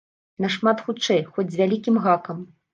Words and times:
Нашмат 0.45 0.81
хутчэй, 0.87 1.21
хоць 1.37 1.47
з 1.53 1.63
вялікім 1.63 2.03
гакам. 2.09 2.37